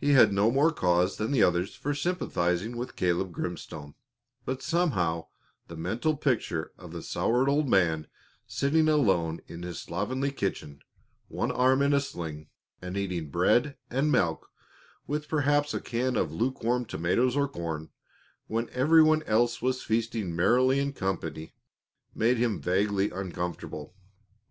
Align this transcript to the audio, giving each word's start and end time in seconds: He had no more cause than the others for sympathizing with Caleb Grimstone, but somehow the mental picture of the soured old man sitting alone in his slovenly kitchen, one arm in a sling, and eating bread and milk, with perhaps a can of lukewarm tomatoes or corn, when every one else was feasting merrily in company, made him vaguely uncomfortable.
He 0.00 0.12
had 0.12 0.32
no 0.32 0.50
more 0.50 0.72
cause 0.72 1.18
than 1.18 1.30
the 1.30 1.42
others 1.42 1.74
for 1.74 1.92
sympathizing 1.92 2.74
with 2.78 2.96
Caleb 2.96 3.32
Grimstone, 3.32 3.92
but 4.46 4.62
somehow 4.62 5.26
the 5.66 5.76
mental 5.76 6.16
picture 6.16 6.72
of 6.78 6.90
the 6.90 7.02
soured 7.02 7.50
old 7.50 7.68
man 7.68 8.06
sitting 8.46 8.88
alone 8.88 9.42
in 9.46 9.64
his 9.64 9.78
slovenly 9.78 10.30
kitchen, 10.32 10.80
one 11.28 11.52
arm 11.52 11.82
in 11.82 11.92
a 11.92 12.00
sling, 12.00 12.48
and 12.80 12.96
eating 12.96 13.28
bread 13.28 13.76
and 13.90 14.10
milk, 14.10 14.48
with 15.06 15.28
perhaps 15.28 15.74
a 15.74 15.82
can 15.82 16.16
of 16.16 16.32
lukewarm 16.32 16.86
tomatoes 16.86 17.36
or 17.36 17.46
corn, 17.46 17.90
when 18.46 18.70
every 18.70 19.02
one 19.02 19.22
else 19.24 19.60
was 19.60 19.82
feasting 19.82 20.34
merrily 20.34 20.80
in 20.80 20.94
company, 20.94 21.52
made 22.14 22.38
him 22.38 22.58
vaguely 22.58 23.10
uncomfortable. 23.10 23.94